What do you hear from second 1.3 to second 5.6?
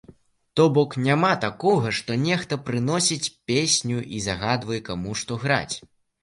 такога, што нехта прыносіць песню і загадвае, каму што